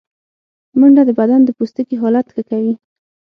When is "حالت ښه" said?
2.01-2.41